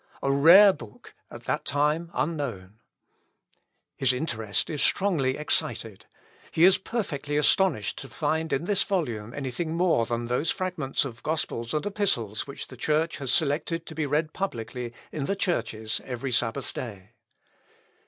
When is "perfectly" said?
6.79-7.37